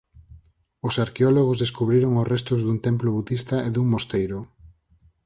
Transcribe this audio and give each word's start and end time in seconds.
Os 0.87 0.95
arqueólogos 1.05 1.61
descubriron 1.63 2.11
os 2.21 2.29
restos 2.33 2.59
dun 2.61 2.77
templo 2.87 3.09
budista 3.17 3.55
e 3.67 3.69
dun 3.75 3.87
mosteiro. 3.93 4.39